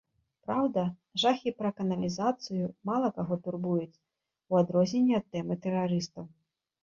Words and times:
Праўда, 0.45 0.83
жахі 1.23 1.51
пра 1.59 1.69
каналізацыю 1.81 2.65
мала 2.89 3.11
каго 3.19 3.37
турбуюць, 3.47 4.01
у 4.53 4.59
адрозненне 4.63 5.15
ад 5.19 5.27
тэмы 5.35 5.53
тэрарыстаў. 5.67 6.23